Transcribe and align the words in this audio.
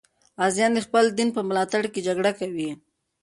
غازیان 0.39 0.71
د 0.75 0.79
خپل 0.85 1.05
دین 1.17 1.29
په 1.35 1.41
ملاتړ 1.49 1.81
جګړه 2.07 2.31
کوي. 2.39 2.69